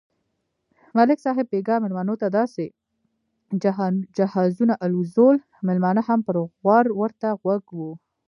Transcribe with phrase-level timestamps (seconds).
[0.97, 2.65] ملک صاحب بیگا مېلمنوته داسې
[4.17, 5.35] جهازونه الوزول،
[5.67, 6.31] مېلمانه هم په
[6.63, 7.79] غور ورته غوږ و.